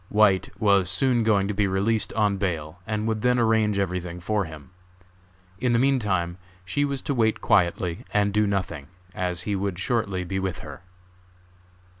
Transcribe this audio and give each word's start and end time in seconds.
White 0.09 0.49
was 0.59 0.89
soon 0.89 1.21
going 1.21 1.47
to 1.47 1.53
be 1.53 1.67
released 1.67 2.11
on 2.13 2.37
bail 2.37 2.79
and 2.87 3.07
would 3.07 3.21
then 3.21 3.37
arrange 3.37 3.77
everything 3.77 4.19
for 4.19 4.45
him. 4.45 4.71
In 5.59 5.73
the 5.73 5.77
meantime, 5.77 6.39
she 6.65 6.83
was 6.83 7.03
to 7.03 7.13
wait 7.13 7.39
quietly 7.39 8.03
and 8.11 8.33
do 8.33 8.47
nothing, 8.47 8.87
as 9.13 9.43
he 9.43 9.55
would 9.55 9.77
shortly 9.77 10.23
be 10.25 10.39
with 10.39 10.61
her. 10.65 10.81